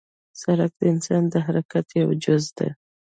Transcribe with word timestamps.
سړک 0.41 0.71
د 0.79 0.81
انسان 0.93 1.23
د 1.29 1.35
حرکت 1.45 1.87
یو 2.01 2.09
جز 2.23 2.43
دی. 2.57 2.69